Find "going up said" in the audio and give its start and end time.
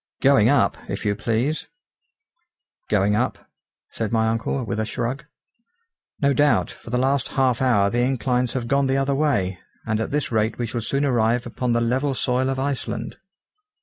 2.89-4.11